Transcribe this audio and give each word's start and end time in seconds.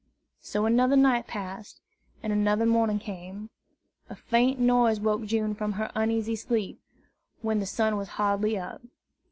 So 0.39 0.65
another 0.65 0.95
night 0.95 1.27
passed, 1.27 1.79
and 2.23 2.33
another 2.33 2.65
morning 2.65 2.97
came. 2.97 3.51
A 4.09 4.15
faint 4.15 4.59
noise 4.59 4.99
woke 4.99 5.25
June 5.25 5.53
from 5.53 5.73
her 5.73 5.91
uneasy 5.93 6.35
sleep, 6.35 6.81
when 7.43 7.59
the 7.59 7.67
sun 7.67 7.97
was 7.97 8.07
hardly 8.17 8.57
up. 8.57 8.81